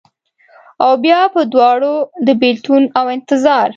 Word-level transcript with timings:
اوبیا 0.87 1.21
په 1.33 1.41
دواړو، 1.53 1.95
د 2.25 2.27
بیلتون 2.41 2.83
اوانتظار 2.99 3.67